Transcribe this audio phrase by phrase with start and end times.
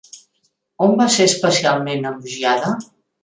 [0.85, 2.73] On va ser especialment elogiada?